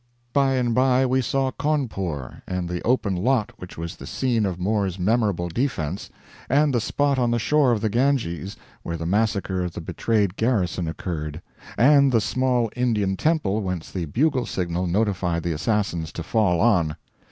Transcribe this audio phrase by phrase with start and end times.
[0.33, 4.57] By and by we saw Cawnpore, and the open lot which was the scene of
[4.59, 6.09] Moore's memorable defense,
[6.49, 10.37] and the spot on the shore of the Ganges where the massacre of the betrayed
[10.37, 11.39] garrison occurred,
[11.77, 16.95] and the small Indian temple whence the bugle signal notified the assassins to fall on.